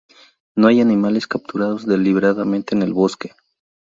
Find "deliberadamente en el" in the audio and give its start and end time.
1.85-2.91